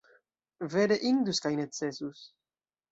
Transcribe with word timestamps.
Vere 0.77 0.97
indus 1.11 1.43
kaj 1.47 1.55
necesus! 1.63 2.29